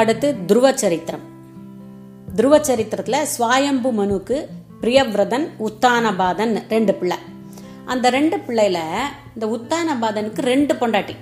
அடுத்து 0.00 0.28
துருவ 0.46 0.66
சரித்திரம் 0.82 1.24
துருவ 2.36 2.54
சரித்திரத்தில் 2.68 3.28
சுவாயம்பு 3.34 3.90
மனுக்கு 3.92 4.36
பிரியவிரதன் 4.80 5.46
உத்தானபாதன் 5.66 6.54
ரெண்டு 6.68 6.94
பிள்ளை. 6.94 7.16
அந்த 7.84 8.10
ரெண்டு 8.10 8.36
பிள்ளையில 8.36 8.78
இந்த 9.34 9.46
உத்தானபாதனுக்கு 9.46 10.40
ரெண்டு 10.50 10.74
பொண்டாட்டி. 10.74 11.14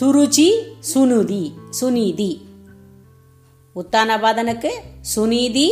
சுருச்சி 0.00 0.48
சுனுதி 0.94 1.42
சுனீதி 1.80 2.30
உத்தானபாதனுக்கு 3.74 4.70
சுனீதி 5.14 5.68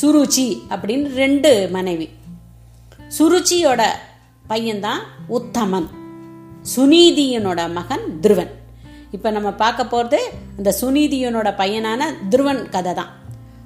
சுருச்சி 0.00 0.46
அப்படின்னு 0.70 1.06
ரெண்டு 1.14 1.68
மனைவி. 1.72 2.08
சுருச்சியோட 3.18 3.82
பையன்தான் 4.48 5.02
உத்தமன். 5.28 5.88
சுனீதியனோட 6.76 7.72
மகன் 7.72 8.04
துருவன். 8.22 8.52
இப்போ 9.10 9.30
நம்ம 9.30 9.50
பார்க்க 9.52 9.86
போகிறது 9.86 10.20
அந்த 10.56 10.74
சுனீதியனோட 10.80 11.56
பையனான 11.56 12.04
துருவன் 12.30 12.68
கதை 12.68 12.94
தான் 12.94 13.08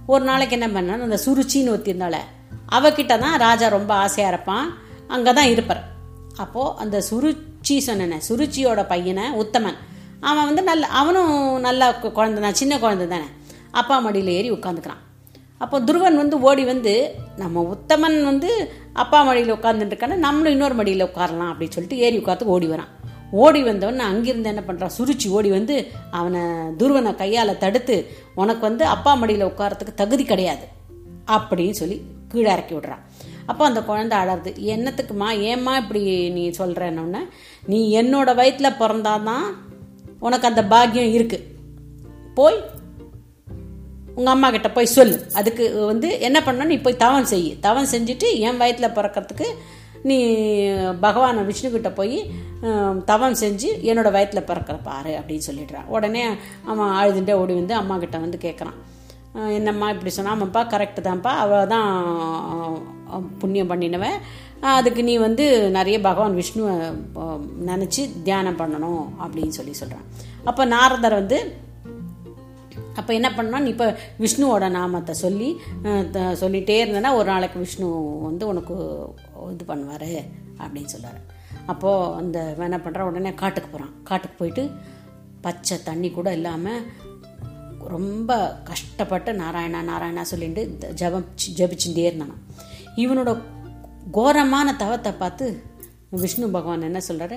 ஒரு 0.06 0.24
நாளைக்கு 0.24 0.60
என்ன 0.60 0.80
பண்ணான்? 0.80 1.02
அந்த 1.02 1.18
சுருச்சின்னு 1.26 1.74
ஒத்திருந்தால 1.78 2.16
அவகிட்ட 2.72 3.18
தான் 3.18 3.38
ராஜா 3.38 3.68
ரொம்ப 3.68 3.94
ஆசையாக 3.94 4.34
இருப்பான். 4.34 4.78
அங்கே 5.08 5.32
தான் 5.32 5.48
இருப்பார். 5.48 5.82
அப்போது 6.36 6.78
அந்த 6.78 7.02
சுருச்சி 7.10 7.78
சொன்னேன் 7.78 8.20
சுருச்சியோட 8.28 8.86
பையனை 8.86 9.24
உத்தமன். 9.30 9.76
அவன் 10.20 10.44
வந்து 10.44 10.62
நல்ல 10.62 10.86
அவனும் 10.86 11.60
நல்ல 11.60 11.90
கு- 12.02 12.12
குழந்தை 12.12 12.42
தான் 12.42 12.54
சின்ன 12.54 12.78
குழந்தை 12.78 13.08
தானே. 13.08 13.24
அப்பா 13.70 13.98
மடியில் 13.98 14.28
ஏறி 14.28 14.52
உட்காந்துக்கிறான் 14.52 15.02
அப்போ 15.58 15.80
துருவன் 15.80 16.16
வந்து 16.16 16.40
ஓடி 16.40 16.64
வந்து 16.64 17.14
நம்ம 17.36 17.74
உத்தமன் 17.74 18.24
வந்து 18.24 18.72
அப்பா 18.92 19.22
மடியில் 19.22 19.54
உட்காந்துட்டு 19.54 19.94
இருக்கானே 19.94 20.14
நம்மளும் 20.14 20.52
இன்னொரு 20.52 20.74
மடியில் 20.74 21.04
உட்காரலாம் 21.04 21.50
அப்படின்னு 21.52 21.70
சொல்லிட்டு 21.70 21.98
ஏறி 21.98 22.18
உட்காந்து 22.18 22.42
ஓடி 22.42 22.66
வரான். 22.66 22.88
ஓடி 23.30 23.62
வந்தவன் 23.62 23.98
அங்கிருந்து 23.98 24.48
என்ன 24.48 24.62
பண்ணுறான் 24.66 24.90
சுருச்சி 24.98 25.28
ஓடி 25.28 25.50
வந்து 25.50 25.86
அவனை 26.10 26.40
துருவனை 26.78 27.14
கையால் 27.14 27.58
தடுத்து 27.58 28.08
உனக்கு 28.34 28.60
வந்து 28.60 28.84
அப்பா 28.84 29.14
மடியில் 29.14 29.46
உட்காரத்துக்கு 29.46 29.94
தகுதி 29.94 30.24
கிடையாது. 30.24 30.66
அப்படின்னு 31.26 31.70
சொல்லி 31.70 32.02
கீழே 32.28 32.52
இறக்கி 32.52 32.74
விடுறான். 32.74 33.02
அப்போ 33.46 33.64
அந்த 33.64 33.82
குழந்தை 33.82 34.18
அழறது 34.18 34.50
என்னத்துக்குமா? 34.76 35.40
ஏம்மா 35.40 35.76
இப்படி 35.76 36.30
நீ 36.30 36.48
சொல்கிறேன்னொன்னே 36.48 37.18
நீ 37.66 38.02
என்னோட 38.02 38.34
வயிற்றில் 38.34 38.78
பிறந்தாதான் 38.78 39.42
உனக்கு 40.18 40.46
அந்த 40.46 40.64
பாக்கியம் 40.64 41.22
இருக்குது 41.22 41.44
போய் 42.34 42.64
உங்கள் 44.14 44.32
அம்மா 44.32 44.50
கிட்ட 44.50 44.70
போய் 44.70 44.86
சொல்லு. 44.86 45.26
அதுக்கு 45.34 45.86
வந்து 45.86 46.20
என்ன 46.20 46.42
பண்ணணும்? 46.46 46.64
நீ 46.64 46.76
போய் 46.76 46.96
தவம் 46.96 47.24
செய். 47.24 47.56
தவம் 47.60 47.86
செஞ்சுட்டு 47.86 48.38
என் 48.38 48.56
வயிற்றில் 48.56 48.90
பிறக்கிறதுக்கு 48.90 49.46
நீ 50.02 50.28
பகவான் 51.00 51.48
விஷ்ணுக்கிட்ட 51.48 51.94
போய் 51.94 52.30
தவம் 53.04 53.32
செஞ்சு 53.32 53.68
என்னோடய 53.82 54.12
வயத்தில் 54.12 54.46
பிறக்கிற 54.46 54.82
பாரு 54.82 55.10
அப்படின்னு 55.10 55.40
சொல்லிடுறான் 55.46 55.86
உடனே 55.86 56.26
அவன் 56.66 56.88
அழுதுண்டே 56.88 57.32
ஓடி 57.32 57.54
வந்து 57.54 57.74
அம்மா 57.74 57.98
கிட்ட 57.98 58.18
வந்து 58.18 58.38
கேட்குறான் 58.42 58.78
என்னம்மா 59.32 59.90
இப்படி 59.90 60.10
சொன்னா? 60.10 60.34
ஆமாப்பா 60.34 60.66
கரெக்டு 60.66 61.00
தான்ப்பா. 61.00 61.26
அவள் 61.26 61.66
தான் 61.66 61.88
புண்ணியம் 63.38 63.70
பண்ணினவன் 63.70 64.16
அதுக்கு 64.60 65.04
நீ 65.04 65.16
வந்து 65.16 65.70
நிறைய 65.70 66.00
பகவான் 66.00 66.36
விஷ்ணுவை 66.36 66.94
நினச்சி 67.66 68.22
தியானம் 68.22 68.56
பண்ணணும் 68.56 69.06
அப்படின்னு 69.20 69.48
சொல்லி 69.48 69.72
சொல்கிறான் 69.72 70.04
அப்போ 70.44 70.64
நாரதர் 70.64 71.14
வந்து 71.14 71.56
அப்போ 72.98 73.12
என்ன 73.14 73.28
பண்ணா 73.32 73.58
நீ 73.58 73.70
இப்போ 73.70 73.86
விஷ்ணுவோட 74.20 74.66
நாமத்தை 74.74 75.14
சொல்லி 75.18 75.48
சொல்லிகிட்டே 76.40 76.74
த- 76.74 76.82
இருந்தேன்னா 76.82 77.12
ஒரு 77.14 77.28
நாளைக்கு 77.28 77.58
விஷ்ணு 77.58 77.88
வந்து 78.22 78.46
உனக்கு 78.48 78.74
இது 79.50 79.64
பண்ணுவார் 79.68 80.10
அப்படின்னு 80.58 80.92
சொல்கிறார் 80.92 81.20
அப்போது 81.66 82.14
அந்த 82.16 82.38
என்ன 82.62 82.78
பண்ணுறான் 82.80 83.08
உடனே 83.08 83.32
காட்டுக்கு 83.34 83.68
போகிறான் 83.68 83.94
காட்டுக்கு 84.04 84.36
போயிட்டு 84.36 84.64
பச்சை 85.42 85.76
தண்ணி 85.82 86.08
கூட 86.12 86.28
இல்லாமல் 86.32 86.84
ரொம்ப 87.88 88.30
கஷ்டப்பட்டு 88.64 89.30
நாராயணா 89.36 89.80
நாராயணா 89.86 90.22
சொல்லிட்டு 90.30 90.62
ஜபம் 90.94 91.28
ஜபிச்சுட்டே 91.58 92.04
இருந்தான் 92.06 92.34
இவனோட 92.96 93.30
கோரமான 94.10 94.68
தவத்தை 94.76 95.12
பார்த்து 95.16 95.46
விஷ்ணு 96.16 96.46
பகவான் 96.50 96.82
என்ன 96.82 97.00
சொல்கிறாரு 97.06 97.36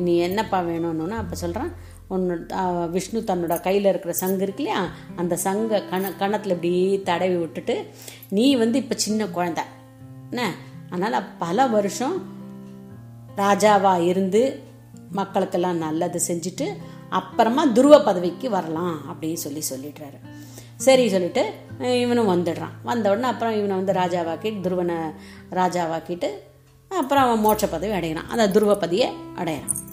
நீ 0.00 0.12
என்னப்பா 0.22 0.58
வேணும்னு? 0.62 1.16
அப்போ 1.16 1.36
சொல்கிறான் 1.36 1.70
ஒன்று 2.08 2.46
விஷ்ணு 2.90 3.24
தன்னோட 3.26 3.60
கையில் 3.60 3.84
இருக்கிற 3.84 4.14
சங்கு 4.14 4.42
இருக்கு 4.42 4.64
இல்லையா? 4.64 4.88
அந்த 5.16 5.36
சங்கை 5.36 5.82
கண 5.90 6.16
கணத்தில் 6.16 6.52
இப்படி 6.52 7.02
தடவி 7.02 7.36
விட்டுட்டு 7.36 7.86
நீ 8.28 8.54
வந்து 8.54 8.78
இப்போ 8.78 8.94
சின்ன 8.98 9.24
குழந்த. 9.24 9.58
என்ன? 10.30 10.54
அதனால் 10.90 11.24
பல 11.38 11.66
வருஷம் 11.66 12.22
ராஜாவாக 13.36 14.06
இருந்து 14.06 14.62
மக்களுக்கெல்லாம் 15.16 15.82
நல்லது 15.86 16.20
செஞ்சுட்டு 16.28 16.76
அப்புறமா 17.08 17.64
துருவ 17.64 18.02
பதவிக்கு 18.02 18.50
வரலாம் 18.50 18.98
அப்படின்னு 19.12 19.32
சொல்லி 19.32 19.62
சொல்லிடுறாரு. 19.74 20.18
சரி 20.76 21.08
சொல்லிட்டு 21.08 21.52
இவனும் 21.78 22.28
வந்துடுறான். 22.28 22.74
வந்த 22.82 23.10
உடனே 23.10 23.26
அப்புறம் 23.26 23.64
இவனை 23.64 23.76
வந்து 23.76 23.92
ராஜாவாக்கிட்டு 23.92 24.60
துருவனை 24.60 24.96
ராஜாவாக்கிட்டு 25.50 26.28
அப்புறம் 26.88 27.24
அவன் 27.24 27.44
மோட்ச 27.44 27.66
பதவி 27.70 27.92
அடைகிறான் 27.92 28.28
அந்த 28.28 28.48
துருவ 28.48 28.72
பதவியை 28.74 29.12
அடையிறான். 29.36 29.86